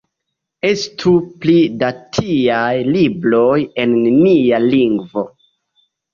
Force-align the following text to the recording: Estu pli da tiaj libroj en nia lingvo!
Estu 0.69 1.11
pli 1.43 1.57
da 1.83 1.89
tiaj 2.15 2.71
libroj 2.97 3.53
en 3.85 3.95
nia 4.09 4.63
lingvo! 4.67 5.27